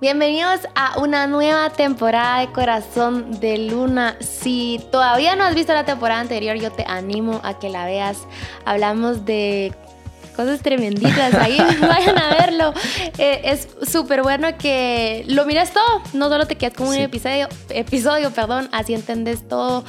[0.00, 4.16] Bienvenidos a una nueva temporada de Corazón de Luna.
[4.20, 8.16] Si todavía no has visto la temporada anterior, yo te animo a que la veas.
[8.64, 9.74] Hablamos de
[10.34, 12.72] cosas tremenditas ahí, vayan a verlo.
[13.18, 17.48] Eh, es súper bueno que lo mires todo, no solo te quedas con un episodio,
[17.68, 19.84] episodio, perdón, así entendés todo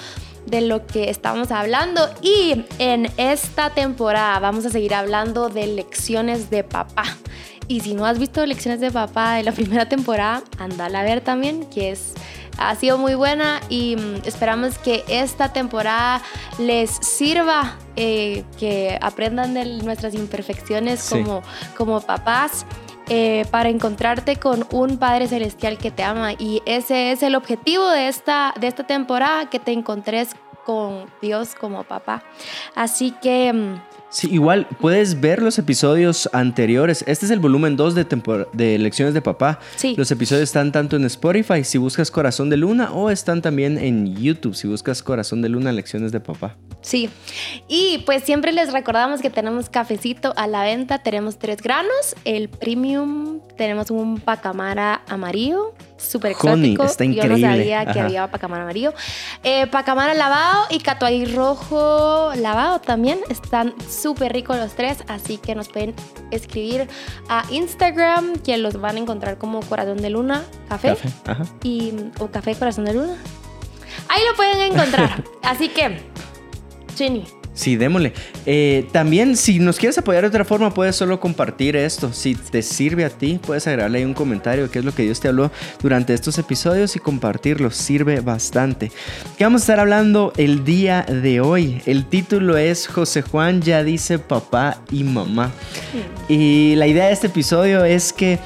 [0.46, 2.10] de lo que estamos hablando.
[2.22, 7.06] Y en esta temporada vamos a seguir hablando de lecciones de papá.
[7.72, 11.22] Y si no has visto Lecciones de Papá de la primera temporada, andala a ver
[11.22, 12.16] también, que es,
[12.58, 16.22] ha sido muy buena y mm, esperamos que esta temporada
[16.60, 21.44] les sirva, eh, que aprendan de nuestras imperfecciones como,
[21.78, 22.66] como papás.
[23.14, 26.32] Eh, para encontrarte con un Padre Celestial que te ama.
[26.32, 30.30] Y ese es el objetivo de esta, de esta temporada, que te encontres
[30.66, 32.24] con Dios como papá.
[32.74, 33.82] Así que mm,
[34.12, 37.04] Sí, igual puedes ver los episodios anteriores.
[37.08, 39.60] Este es el volumen 2 de, de Lecciones de Papá.
[39.78, 39.96] Sí.
[39.98, 44.18] Los episodios están tanto en Spotify si buscas Corazón de Luna o están también en
[44.18, 46.58] YouTube si buscas Corazón de Luna Lecciones de Papá.
[46.82, 47.10] Sí.
[47.70, 51.00] Y pues siempre les recordamos que tenemos cafecito a la venta.
[51.00, 52.16] Tenemos tres granos.
[52.26, 56.84] El premium, tenemos un pacamara amarillo súper exótico.
[56.84, 57.40] Está increíble.
[57.40, 58.94] Yo no sabía que había pacamara amarillo.
[59.44, 63.20] Eh, pacamara lavado y catuay rojo lavado también.
[63.30, 65.94] Están súper ricos los tres, así que nos pueden
[66.32, 66.88] escribir
[67.30, 70.98] a Instagram, que los van a encontrar como Corazón de Luna Café.
[71.64, 73.16] Y, o Café Corazón de Luna.
[74.08, 75.24] Ahí lo pueden encontrar.
[75.44, 76.02] así que,
[76.96, 77.41] Chini.
[77.54, 78.14] Sí, démosle.
[78.46, 82.14] Eh, también, si nos quieres apoyar de otra forma, puedes solo compartir esto.
[82.14, 85.20] Si te sirve a ti, puedes agregarle ahí un comentario, qué es lo que Dios
[85.20, 87.70] te habló durante estos episodios y compartirlo.
[87.70, 88.92] Sirve bastante.
[89.38, 91.82] ¿Qué vamos a estar hablando el día de hoy?
[91.86, 95.52] El título es José Juan ya dice papá y mamá.
[96.30, 98.40] Y la idea de este episodio es que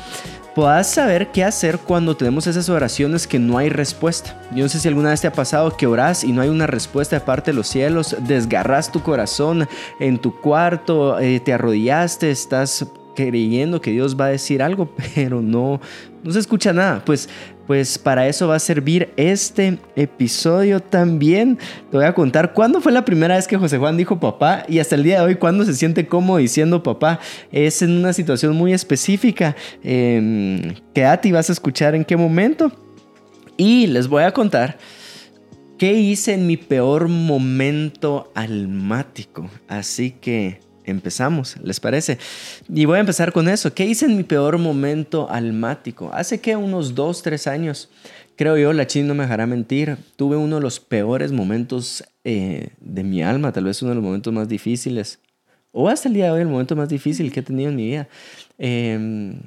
[0.55, 4.41] puedas saber qué hacer cuando tenemos esas oraciones que no hay respuesta.
[4.55, 6.65] Yo no sé si alguna vez te ha pasado que oras y no hay una
[6.65, 9.67] respuesta de parte de los cielos, desgarras tu corazón
[9.99, 15.41] en tu cuarto, eh, te arrodillaste, estás creyendo que Dios va a decir algo, pero
[15.41, 15.81] no,
[16.23, 17.03] no se escucha nada.
[17.03, 17.27] Pues
[17.67, 21.57] pues para eso va a servir este episodio también.
[21.89, 24.79] Te voy a contar cuándo fue la primera vez que José Juan dijo papá y
[24.79, 27.19] hasta el día de hoy cuándo se siente cómodo diciendo papá.
[27.51, 29.55] Es en una situación muy específica.
[29.83, 32.71] Eh, quédate y vas a escuchar en qué momento.
[33.57, 34.77] Y les voy a contar
[35.77, 39.49] qué hice en mi peor momento almático.
[39.67, 42.17] Así que empezamos, ¿les parece?
[42.73, 43.73] Y voy a empezar con eso.
[43.73, 46.11] ¿Qué hice en mi peor momento almático?
[46.13, 47.89] Hace que unos dos, tres años,
[48.35, 52.69] creo yo, la china no me dejará mentir, tuve uno de los peores momentos eh,
[52.79, 55.19] de mi alma, tal vez uno de los momentos más difíciles,
[55.71, 57.85] o hasta el día de hoy el momento más difícil que he tenido en mi
[57.85, 58.07] vida.
[58.57, 59.41] Em,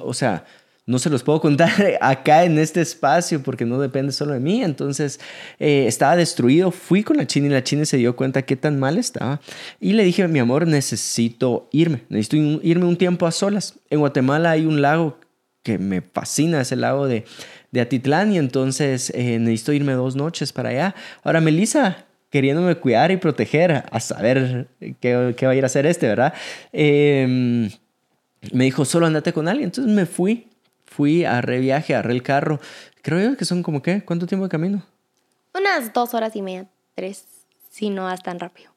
[0.00, 0.44] o sea,
[0.84, 1.70] no se los puedo contar
[2.00, 4.62] acá en este espacio porque no depende solo de mí.
[4.62, 5.20] Entonces
[5.58, 6.70] eh, estaba destruido.
[6.70, 9.40] Fui con la china y la china se dio cuenta qué tan mal estaba.
[9.80, 12.02] Y le dije, mi amor, necesito irme.
[12.08, 13.78] Necesito irme un tiempo a solas.
[13.90, 15.18] En Guatemala hay un lago
[15.62, 17.24] que me fascina, es el lago de,
[17.70, 18.32] de Atitlán.
[18.32, 20.96] Y entonces eh, necesito irme dos noches para allá.
[21.22, 25.86] Ahora, Melissa, queriéndome cuidar y proteger, a saber qué, qué va a ir a hacer
[25.86, 26.34] este, ¿verdad?
[26.72, 27.70] Em,
[28.52, 29.66] me dijo, solo andate con alguien.
[29.66, 30.48] Entonces me fui
[30.92, 32.60] fui, a viaje, agarré el carro.
[33.02, 34.82] Creo yo que son como qué, ¿cuánto tiempo de camino?
[35.54, 37.24] Unas dos horas y media, tres,
[37.70, 38.71] si no vas tan rápido.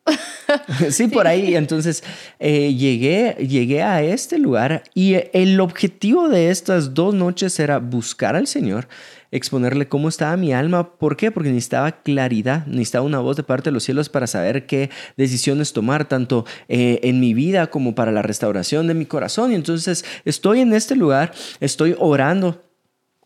[0.90, 1.56] sí, por ahí.
[1.56, 2.04] Entonces
[2.40, 8.36] eh, llegué, llegué a este lugar y el objetivo de estas dos noches era buscar
[8.36, 8.88] al Señor,
[9.32, 10.98] exponerle cómo estaba mi alma.
[10.98, 11.32] ¿Por qué?
[11.32, 15.74] Porque necesitaba claridad, necesitaba una voz de parte de los cielos para saber qué decisiones
[15.74, 19.52] tomar, tanto eh, en mi vida como para la restauración de mi corazón.
[19.52, 22.65] Y entonces estoy en este lugar, estoy orando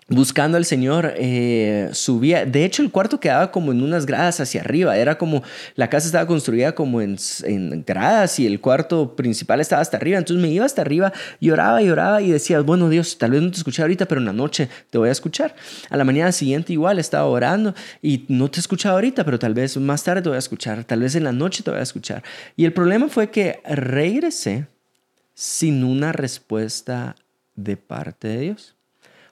[0.09, 2.45] buscando al Señor, eh, subía.
[2.45, 4.97] De hecho, el cuarto quedaba como en unas gradas hacia arriba.
[4.97, 5.43] Era como
[5.75, 7.17] la casa estaba construida como en,
[7.85, 10.17] gradas y el cuarto principal estaba hasta arriba.
[10.17, 13.57] Entonces me iba hasta arriba, y oraba y decía, bueno, Dios, tal vez no te
[13.57, 15.56] escuché ahorita, pero en la noche te voy a escuchar.
[15.89, 19.53] A la mañana siguiente igual estaba orando y no te he escuchado ahorita, pero tal
[19.53, 20.83] vez más tarde te voy a escuchar.
[20.83, 22.23] Tal vez en la noche te voy a escuchar.
[22.55, 24.67] Y el problema fue que regresé
[25.33, 27.15] sin una respuesta
[27.55, 28.78] de parte de Dios.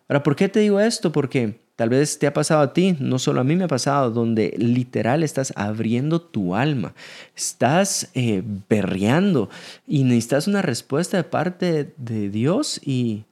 [0.07, 1.11] Ahora, ¿por qué te digo esto?
[1.11, 4.09] Porque tal vez te ha pasado a ti, no solo a mí me ha pasado,
[4.09, 6.93] donde literal estás abriendo tu alma,
[7.35, 9.49] estás eh, berreando
[9.85, 13.25] y necesitas una respuesta de parte de Dios y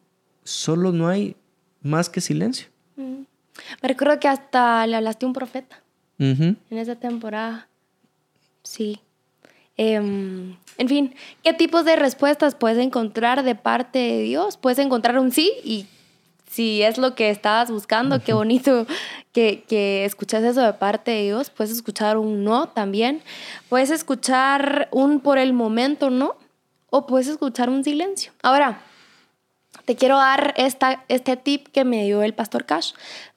[0.44, 1.36] solo no hay
[1.81, 2.68] más que silencio.
[2.98, 3.24] Mm.
[3.81, 5.81] Me recuerdo que hasta le hablaste a un profeta
[6.18, 7.68] en esa temporada.
[8.63, 9.00] Sí.
[9.77, 14.57] Em, en fin, ¿qué tipos de respuestas puedes encontrar de parte de Dios?
[14.57, 15.88] Puedes encontrar un sí y
[16.56, 18.88] si es lo que estabas buscando, qué bonito
[19.34, 21.50] que, que escuchas eso de parte de Dios.
[21.50, 23.22] Puedes escuchar un no también.
[23.68, 26.38] Puedes escuchar un por el momento no
[26.90, 28.31] o puedes escuchar un silencio.
[28.42, 28.80] Ahora,
[29.84, 32.94] te quiero dar esta, este tip que me dio el pastor Cash.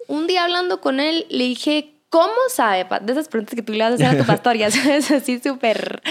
[0.07, 2.87] Un día hablando con él, le dije, ¿cómo sabe?
[3.01, 5.41] De esas preguntas que tú le vas a hacer a tu pastor, ya sabes, así
[5.41, 6.03] súper,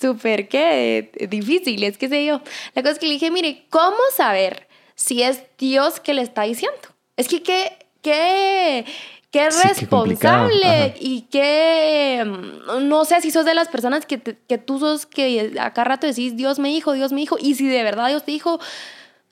[0.00, 1.10] súper, ¿qué?
[1.28, 2.42] Difíciles, qué sé yo.
[2.76, 6.42] La cosa es que le dije, mire, ¿cómo saber si es Dios que le está
[6.42, 6.78] diciendo?
[7.16, 8.84] Es que qué, qué,
[9.30, 14.78] qué responsable y qué, mm, no sé si sos de las personas que, que tú
[14.78, 18.08] sos que acá rato decís, Dios me dijo, Dios me dijo, y si de verdad
[18.08, 18.60] Dios te dijo,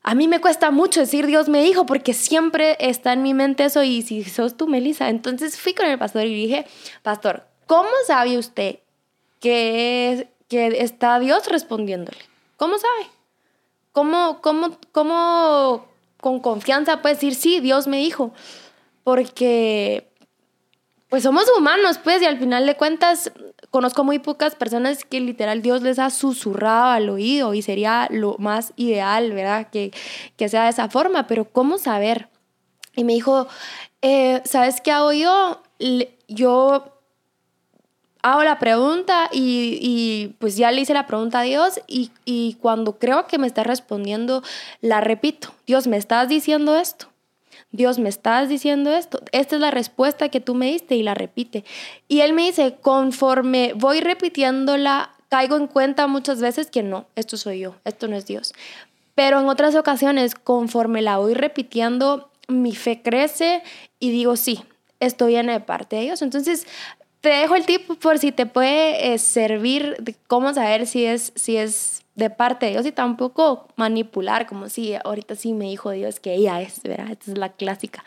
[0.02, 3.64] a mí me cuesta mucho decir Dios me dijo porque siempre está en mi mente
[3.64, 5.08] eso y si sos tú, Melissa.
[5.08, 6.66] Entonces fui con el pastor y dije,
[7.02, 8.80] pastor, ¿cómo sabe usted
[9.38, 12.18] que, que está Dios respondiéndole?
[12.56, 13.10] ¿Cómo sabe?
[13.92, 15.86] ¿Cómo, cómo, cómo
[16.20, 18.32] con confianza puede decir, sí, Dios me dijo?
[19.04, 20.12] Porque
[21.12, 23.32] pues somos humanos, pues, y al final de cuentas
[23.68, 28.36] conozco muy pocas personas que literal Dios les ha susurrado al oído y sería lo
[28.38, 29.68] más ideal, ¿verdad?
[29.70, 29.92] Que,
[30.38, 32.30] que sea de esa forma, pero ¿cómo saber?
[32.96, 33.46] Y me dijo,
[34.00, 35.62] eh, ¿sabes qué hago yo?
[36.28, 37.01] Yo
[38.22, 42.56] hago la pregunta y, y, pues ya le hice la pregunta a Dios y, y
[42.60, 44.42] cuando creo que me está respondiendo,
[44.80, 47.08] la repito, Dios, ¿me estás diciendo esto?
[47.72, 49.20] Dios, me estás diciendo esto.
[49.32, 51.64] Esta es la respuesta que tú me diste y la repite.
[52.06, 57.38] Y él me dice, conforme voy repitiéndola, caigo en cuenta muchas veces que no, esto
[57.38, 58.52] soy yo, esto no es Dios.
[59.14, 63.62] Pero en otras ocasiones, conforme la voy repitiendo, mi fe crece
[63.98, 64.62] y digo, sí,
[65.00, 66.20] esto viene de parte de Dios.
[66.20, 66.66] Entonces,
[67.22, 71.32] te dejo el tip por si te puede eh, servir de cómo saber si es,
[71.36, 75.92] si es de parte de Dios y tampoco manipular, como si ahorita sí me dijo
[75.92, 77.12] Dios que ella es, ¿verdad?
[77.12, 78.04] Esta es la clásica.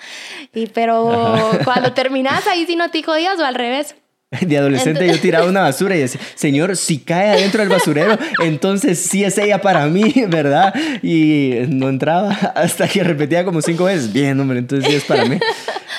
[0.54, 3.96] Y, pero cuando terminas ahí sí no te dijo Dios o al revés.
[4.42, 9.00] De adolescente yo tiraba una basura y decía, Señor, si cae adentro del basurero, entonces
[9.00, 10.74] sí es ella para mí, ¿verdad?
[11.04, 15.26] Y no entraba hasta que repetía como cinco veces, bien, hombre, entonces sí es para
[15.26, 15.38] mí.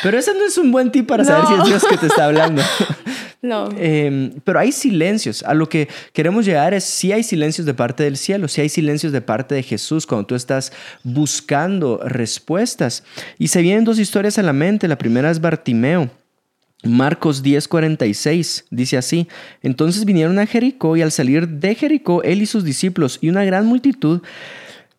[0.02, 2.26] Pero ese no es un buen tip para saber si es Dios que te está
[2.26, 2.62] hablando.
[3.40, 3.70] No.
[3.78, 5.43] Em, pero hay silencios.
[5.43, 8.69] A lo que queremos llegar es si hay silencios de parte del cielo, si hay
[8.69, 13.05] silencios de parte de Jesús cuando tú estás buscando respuestas.
[13.38, 14.87] Y se vienen dos historias a la mente.
[14.87, 16.11] La primera es Bartimeo.
[16.88, 19.29] Marcos 10:46 dice así,
[19.62, 23.44] entonces vinieron a Jericó y al salir de Jericó él y sus discípulos y una
[23.44, 24.23] gran multitud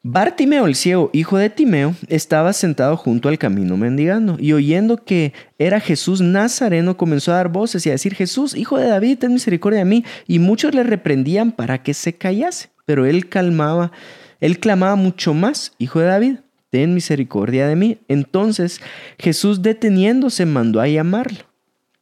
[0.10, 5.34] Bartimeo el ciego, hijo de Timeo, estaba sentado junto al camino mendigando, y oyendo que
[5.60, 9.34] era Jesús Nazareno, comenzó a dar voces y a decir, Jesús, hijo de David, ten
[9.34, 10.06] misericordia de mí.
[10.26, 13.92] Y muchos le reprendían para que se callase, pero él calmaba,
[14.40, 16.36] él clamaba mucho más, hijo de David,
[16.70, 17.98] ten misericordia de mí.
[18.08, 18.80] Entonces
[19.20, 21.47] Jesús deteniéndose mandó a llamarlo.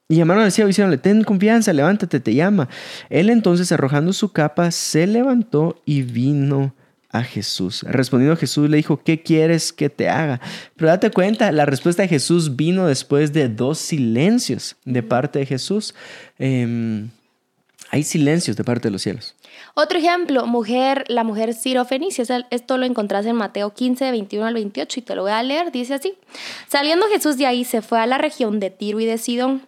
[0.07, 2.69] Y llamaron al ciego diciéndole, ten confianza, levántate, te llama.
[3.10, 6.75] Él entonces, arrojando su capa, se levantó y vino
[7.16, 7.84] a Jesús.
[7.84, 10.42] Respondiendo Jesús le dijo, ¿qué quieres que te haga?
[10.75, 15.46] Pero date cuenta, la respuesta de Jesús vino después de dos silencios de parte de
[15.46, 15.96] Jesús.
[16.38, 17.10] Em,
[17.90, 19.36] hay silencios de parte de los cielos.
[19.74, 22.25] Otro ejemplo, mujer, la mujer Ciro Fenicia.
[22.50, 25.72] Esto lo encontrás en Mateo 15, 21 al 28 y te lo voy a leer.
[25.72, 26.16] Dice así:
[26.68, 29.68] Saliendo Jesús de ahí, se fue a la región de Tiro y de Sidón.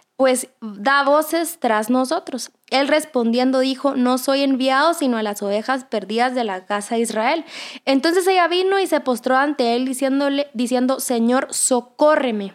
[0.21, 2.51] pues da voces tras nosotros.
[2.69, 7.01] Él respondiendo dijo, no soy enviado sino a las ovejas perdidas de la casa de
[7.01, 7.43] Israel.
[7.85, 12.53] Entonces ella vino y se postró ante él diciéndole, diciendo, Señor, socórreme.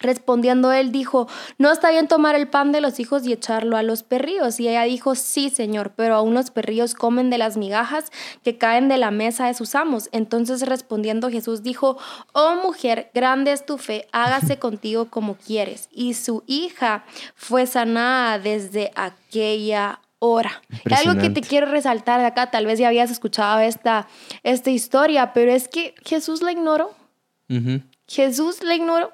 [0.00, 1.28] Respondiendo él dijo,
[1.58, 4.58] no está bien tomar el pan de los hijos y echarlo a los perrillos.
[4.60, 8.10] Y ella dijo, sí, señor, pero aún los perrillos comen de las migajas
[8.42, 10.08] que caen de la mesa de sus amos.
[10.12, 11.98] Entonces respondiendo Jesús dijo,
[12.32, 15.88] oh mujer, grande es tu fe, hágase contigo como quieres.
[15.92, 17.04] Y su hija
[17.34, 20.62] fue sanada desde aquella hora.
[20.96, 24.06] Algo que te quiero resaltar de acá, tal vez ya habías escuchado esta,
[24.42, 26.94] esta historia, pero es que Jesús la ignoró.
[28.06, 29.12] Jesús la ignoró.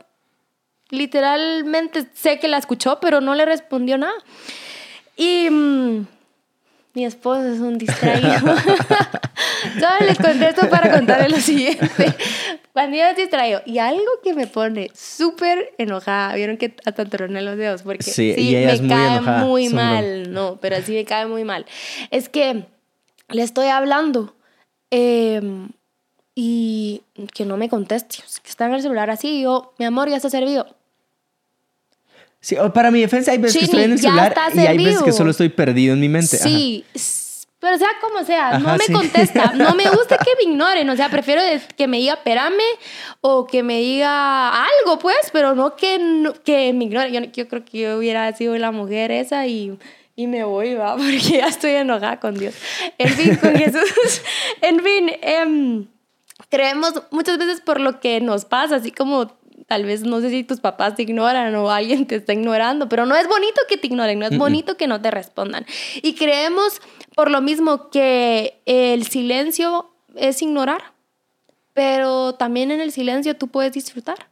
[0.90, 4.14] Literalmente sé que la escuchó, pero no le respondió nada.
[5.16, 6.06] Y mm,
[6.94, 8.30] mi esposo es un distraído.
[9.80, 12.14] Yo les contesto para contarle lo siguiente.
[12.72, 17.40] Cuando yo es distraído, y algo que me pone súper enojada, vieron que hasta troné
[17.40, 21.64] los dedos, porque sí, me cae muy mal, no, pero sí me cae muy mal.
[22.10, 22.66] Es que
[23.28, 24.34] le estoy hablando
[24.90, 25.70] em,
[26.34, 27.02] y
[27.34, 30.16] que no me conteste, que está en el celular así, y yo, mi amor, ya
[30.16, 30.75] está servido.
[32.40, 35.02] Sí, para mi defensa hay veces que Chini, estoy en el celular y hay veces
[35.02, 36.36] que solo estoy perdido en mi mente.
[36.36, 36.44] Ajá.
[36.48, 37.24] Sí, s-
[37.58, 38.92] pero sea como sea, no Ajá, me sí.
[38.92, 39.52] contesta.
[39.56, 40.88] No me gusta que me ignoren.
[40.90, 41.42] O sea, prefiero
[41.76, 42.62] que me diga espérame
[43.22, 47.10] o que me diga algo, pues, pero no que, no- que me ignore.
[47.10, 49.76] Yo, yo creo que yo hubiera sido la mujer esa y,
[50.14, 52.54] y me voy, va, porque ya estoy enojada con Dios.
[52.98, 54.22] En fin, con Jesús.
[54.60, 55.86] En fin, em,
[56.50, 59.32] creemos muchas veces por lo que nos pasa, así como
[59.66, 63.04] tal vez no sé si tus papás te ignoran o alguien te está ignorando, pero
[63.04, 65.66] no es bonito que te ignoren, no es bonito que no te respondan.
[66.02, 66.80] Y creemos
[67.14, 70.92] por lo mismo que el silencio es ignorar,
[71.72, 74.28] pero también en el silencio tú puedes disfrutar.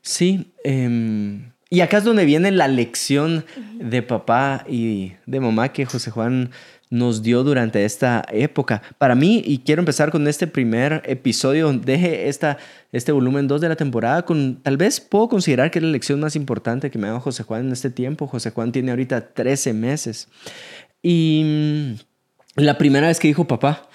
[0.00, 5.86] Sí, em, y acá es donde viene la lección de papá y de mamá que
[5.86, 6.50] José Juan
[6.92, 8.82] nos dio durante esta época.
[8.98, 12.58] Para mí, y quiero empezar con este primer episodio de esta,
[12.92, 16.20] este volumen 2 de la temporada, con tal vez puedo considerar que es la lección
[16.20, 18.26] más importante que me ha dado José Juan en este tiempo.
[18.26, 20.28] José Juan tiene ahorita 13 meses.
[21.02, 21.42] Y
[22.56, 23.88] mm, la primera vez que dijo papá,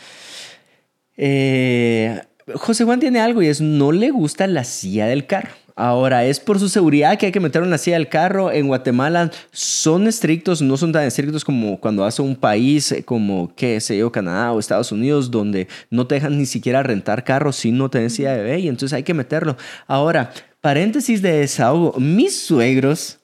[1.17, 2.19] eh,
[2.55, 5.51] José Juan tiene algo y es no le gusta la silla del carro.
[5.79, 8.51] Ahora, es por su seguridad que hay que meterlo en la silla del carro.
[8.51, 13.53] En Guatemala son estrictos, no son tan estrictos como cuando vas a un país como,
[13.55, 17.57] qué sé yo, Canadá o Estados Unidos, donde no te dejan ni siquiera rentar carros
[17.57, 19.55] si no tenés silla de bebé y entonces hay que meterlo.
[19.85, 20.31] Ahora,
[20.61, 23.19] paréntesis de desahogo, mis suegros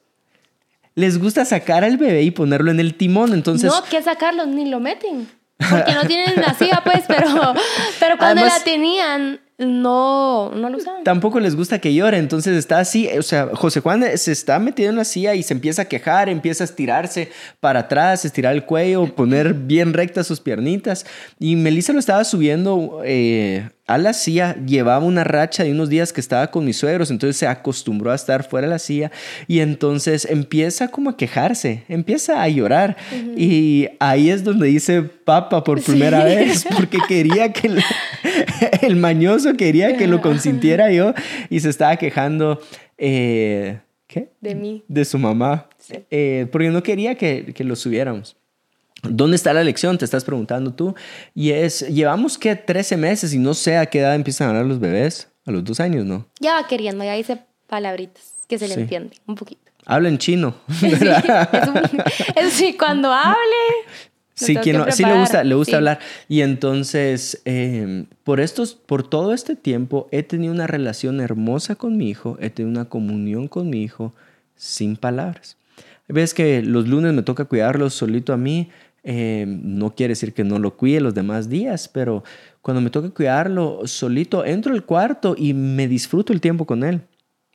[0.94, 3.72] les gusta sacar al bebé y ponerlo en el timón, entonces...
[3.72, 5.28] no, que sacarlos ni lo meten.
[5.58, 7.26] Porque no tienen la silla, pues, pero,
[8.00, 11.04] pero cuando Además- la tenían, no, no lo usaban.
[11.04, 14.90] tampoco les gusta que llore, entonces está así, o sea, José Juan se está metido
[14.90, 17.30] en la silla y se empieza a quejar, empieza a estirarse
[17.60, 21.06] para atrás, estirar el cuello, poner bien rectas sus piernitas
[21.40, 26.13] y Melissa lo estaba subiendo eh, a la silla, llevaba una racha de unos días
[26.13, 29.12] que estaba con mis suegros, entonces se acostumbró a estar fuera de la silla
[29.48, 32.96] y entonces empieza como a quejarse, empieza a llorar
[33.36, 37.82] y ahí es donde dice papa por primera vez porque quería que el,
[38.84, 41.13] el mañoso quería que lo consintiera yo
[41.50, 42.62] y se estaba quejando
[42.98, 44.30] eh, ¿qué?
[44.40, 44.84] De mí.
[44.88, 45.96] de su mamá Sí.
[46.10, 48.38] eh, porque no quería que, que lo subiéramos.
[49.04, 49.98] ¿Dónde está la lección?
[49.98, 50.96] Te estás preguntando tú.
[51.36, 54.66] Y es, llevamos que 13 meses y no sé a qué edad empiezan a hablar
[54.66, 55.30] los bebés.
[55.46, 56.26] A los dos años, ¿no?
[56.40, 58.82] Ya va queriendo, ya dice palabritas que se le Sí.
[58.82, 59.62] entiende un poquito.
[59.86, 60.56] Habla en chino.
[60.80, 62.02] Sí, es un-
[62.36, 63.36] es sí, cuando hable.
[64.36, 65.76] Sí, quien no- sí le gusta, le gusta Sí.
[65.76, 66.00] hablar.
[66.30, 71.98] Y entonces, eh, por estos, por todo este tiempo, he tenido una relación hermosa con
[71.98, 74.14] mi hijo, he tenido una comunión con mi hijo
[74.56, 75.58] sin palabras.
[76.08, 78.70] Veces que los lunes me toca cuidarlo solito a mí.
[79.04, 82.24] Eh, no quiere decir que no lo cuide los demás días, pero
[82.62, 87.02] cuando me toca cuidarlo solito, entro al cuarto y me disfruto el tiempo con él.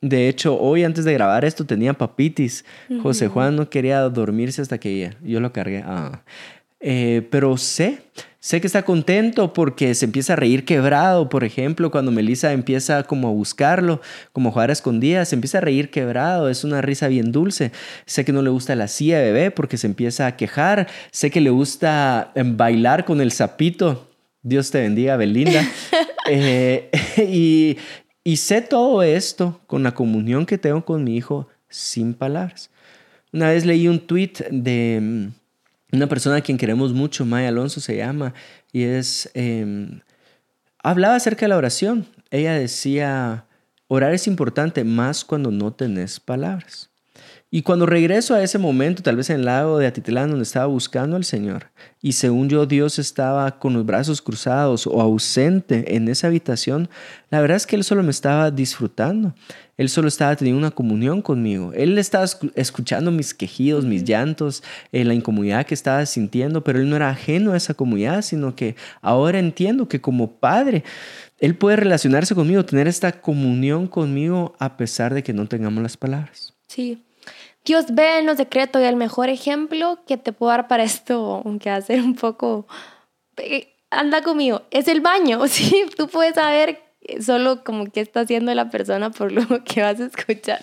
[0.01, 2.63] De hecho, hoy antes de grabar esto tenía papitis.
[3.01, 5.83] José Juan no quería dormirse hasta que yo lo cargué.
[5.85, 6.21] Ah.
[6.79, 8.03] Eh, pero sé,
[8.39, 13.03] sé que está contento porque se empieza a reír quebrado, por ejemplo, cuando Melissa empieza
[13.03, 16.81] como a buscarlo, como a jugar a escondidas, se empieza a reír quebrado, es una
[16.81, 17.71] risa bien dulce.
[18.05, 21.31] Sé que no le gusta la silla de bebé porque se empieza a quejar, sé
[21.31, 24.09] que le gusta em, bailar con el sapito.
[24.41, 25.63] Dios te bendiga, Belinda.
[26.31, 26.91] Eh,
[27.27, 27.77] y,
[28.23, 32.69] y sé todo esto con la comunión que tengo con mi hijo sin palabras.
[33.33, 35.38] Una vez leí un tweet de mm,
[35.91, 38.33] una persona a quien queremos mucho, Maya Alonso se llama,
[38.71, 40.01] y es, em,
[40.83, 42.07] hablaba acerca de la oración.
[42.29, 43.45] Ella decía,
[43.87, 46.89] orar es importante más cuando no tenés palabras.
[47.51, 50.67] Y cuando regreso a ese momento, tal vez en el lago de Atitlán, donde estaba
[50.67, 56.07] buscando al Señor, y según yo Dios estaba con los brazos cruzados o ausente en
[56.09, 56.89] esa habitación,
[57.31, 59.33] la verdad es que Él solo me estaba disfrutando.
[59.77, 61.71] Él solo estaba teniendo una comunión conmigo.
[61.73, 66.79] Él estaba escu- escuchando mis quejidos, mis llantos, eh, la incomodidad que estaba sintiendo, pero
[66.79, 70.83] Él no era ajeno a esa comunidad, sino que ahora entiendo que como Padre,
[71.39, 75.97] Él puede relacionarse conmigo, tener esta comunión conmigo a pesar de que no tengamos las
[75.97, 76.53] palabras.
[76.67, 77.05] Sí.
[77.69, 81.43] Dios ve en lo secreto y el mejor ejemplo que te puedo dar para esto,
[81.45, 82.65] aunque va a ser un poco...
[83.37, 85.85] eh, Anda conmigo, es el baño, ¿sí?
[85.95, 86.79] Tú puedes saber
[87.21, 90.59] solo como qué está haciendo la persona por lo que vas a escuchar.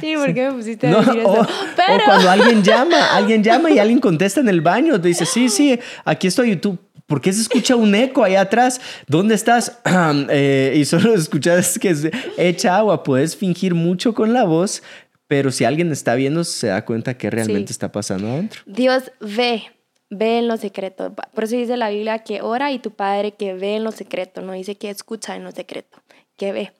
[0.00, 1.28] Sí, ¿por qué me pusiste a No, decir eso?
[1.28, 1.46] o, o
[1.76, 2.04] Pero...
[2.04, 5.78] cuando alguien llama, alguien llama y alguien contesta en el baño, te dice, sí, sí,
[6.04, 6.56] aquí estoy.
[6.56, 8.80] Tú, ¿por qué se escucha un eco allá atrás?
[9.06, 9.78] ¿Dónde estás?
[10.30, 13.02] Eh, y solo escuchas que se echa agua.
[13.02, 14.82] Puedes fingir mucho con la voz,
[15.26, 17.72] pero si alguien está viendo, se da cuenta que realmente Sí.
[17.72, 18.62] está pasando adentro.
[18.66, 19.64] Dios ve
[20.08, 21.12] ve en lo secreto.
[21.34, 24.40] Por eso dice la Biblia que ora y tu Padre que ve en lo secreto,
[24.40, 25.98] no dice que escucha en lo secreto,
[26.36, 26.72] que ve.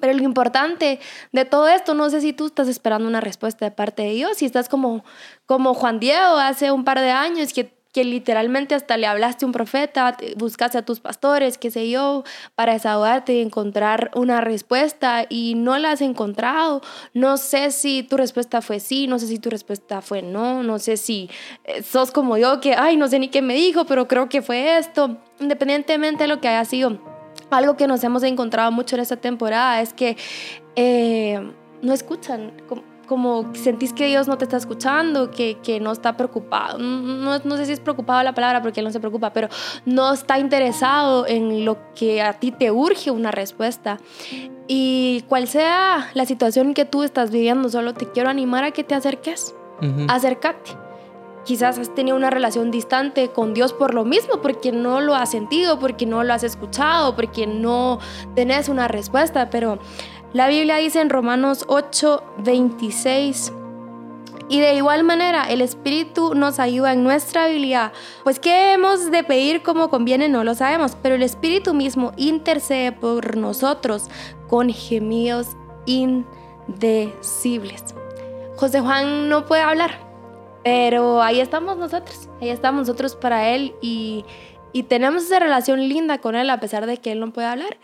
[0.00, 1.00] Pero lo importante
[1.32, 4.36] de todo esto, no sé si tú estás esperando una respuesta de parte de Dios,
[4.36, 5.04] si estás como,
[5.46, 9.46] como Juan Diego hace un par de años, que, que literalmente hasta le hablaste a
[9.46, 12.22] un profeta, buscaste a tus pastores, qué sé yo,
[12.54, 16.80] para desahogarte y encontrar una respuesta y no la has encontrado.
[17.12, 20.78] No sé si tu respuesta fue sí, no sé si tu respuesta fue no, no
[20.78, 21.28] sé si
[21.64, 24.42] eh, sos como yo que, ay, no sé ni qué me dijo, pero creo que
[24.42, 25.16] fue esto.
[25.40, 27.00] Independientemente de lo que haya sido
[27.50, 30.16] algo que nos hemos encontrado mucho en esta temporada es que
[30.76, 31.40] eh,
[31.82, 32.52] no escuchan,
[33.08, 36.78] como, sentís que Dios no te está escuchando, que, que no está preocupado.
[36.78, 39.48] No, no, sé si es preocupado la palabra porque Él no se preocupa, pero
[39.84, 43.98] no está interesado en lo que a ti te urge una respuesta.
[44.68, 48.84] Y cual sea la situación que tú estás viviendo, solo te quiero animar a que
[48.84, 49.54] te acerques.
[50.08, 50.76] Acércate
[51.48, 55.30] quizás has tenido una relación distante con Dios por lo mismo, porque no lo has
[55.30, 58.00] sentido, porque no lo has escuchado, porque no
[58.34, 59.78] tenés una respuesta, pero
[60.32, 63.52] la Biblia dice en Romanos 8, 26,
[64.50, 67.92] y de igual manera, el Espíritu nos ayuda en nuestra habilidad.
[68.24, 72.92] Pues qué hemos de pedir como conviene, no lo sabemos, pero el Espíritu mismo intercede
[72.92, 74.08] por nosotros
[74.48, 75.48] con gemidos
[75.84, 76.34] indecibles.
[78.56, 80.00] José Juan no puede hablar,
[80.64, 84.24] pero ahí estamos nosotros, ahí estamos nosotros para Él y,
[84.72, 87.76] y tenemos esa relación linda con Él a pesar de que Él no puede hablar.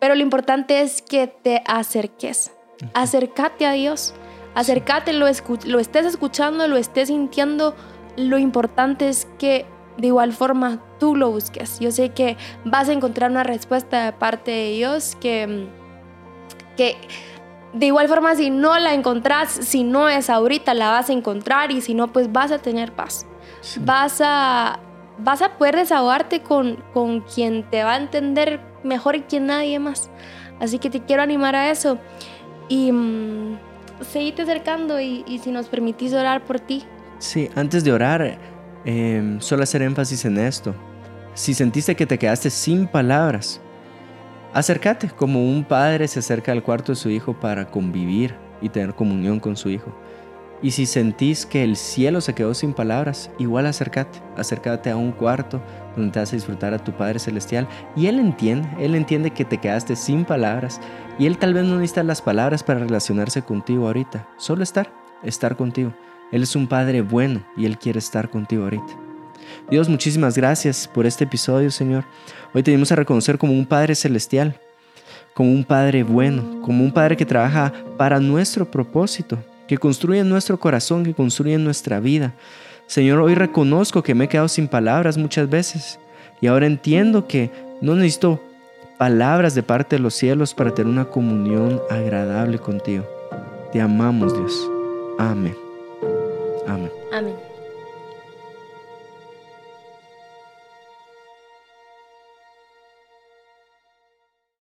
[0.00, 2.52] Pero lo importante es que te acerques,
[2.94, 4.14] acércate a Dios,
[4.54, 5.26] acércate, lo,
[5.66, 7.74] lo estés escuchando, lo estés sintiendo.
[8.16, 11.78] Lo importante es que de igual forma tú lo busques.
[11.80, 15.68] Yo sé que vas a encontrar una respuesta de parte de Dios que,
[16.76, 16.96] que
[17.72, 21.70] de igual forma, si no la encontrás, si no es ahorita, la vas a encontrar
[21.70, 23.26] y si no, pues vas a tener paz.
[23.80, 24.80] Vas, a,
[25.18, 30.10] vas a poder desahogarte con, con quien te va a entender mejor que nadie más.
[30.60, 31.98] Así que te quiero animar a eso.
[32.68, 33.58] Y mmm,
[34.10, 36.84] seguite acercando y, si nos permitís orar por ti.
[37.18, 38.38] Sí, antes de orar,
[38.84, 40.74] eh, solo hacer énfasis en esto.
[41.34, 43.60] Si sentiste que te quedaste sin palabras,
[44.52, 48.94] Acércate como un padre se acerca al cuarto de su hijo para convivir y tener
[48.94, 49.92] comunión con su hijo.
[50.60, 55.12] Y si sentís que el cielo se quedó sin palabras, igual acércate, acércate a un
[55.12, 55.62] cuarto
[55.94, 57.68] donde te vas a disfrutar a tu Padre Celestial.
[57.94, 60.80] Y Él entiende, Él entiende que te quedaste sin palabras.
[61.18, 64.92] Y Él tal vez no necesita las palabras para relacionarse contigo ahorita, solo estar,
[65.22, 65.94] estar contigo.
[66.32, 68.98] Él es un Padre bueno y Él quiere estar contigo ahorita.
[69.70, 72.04] Dios, muchísimas gracias por este episodio, Señor.
[72.52, 74.60] Hoy tenemos a reconocer como un Padre celestial,
[75.34, 80.28] como un Padre bueno, como un Padre que trabaja para nuestro propósito, que construye en
[80.28, 82.34] nuestro corazón, que construye en nuestra vida.
[82.86, 86.00] Señor, hoy reconozco que me he quedado sin palabras muchas veces
[86.40, 87.50] y ahora entiendo que
[87.80, 88.42] no necesito
[88.96, 93.06] palabras de parte de los cielos para tener una comunión agradable contigo.
[93.72, 94.70] Te amamos, Dios.
[95.18, 95.56] Amén.
[96.66, 96.90] Amén.
[97.12, 97.47] Amén.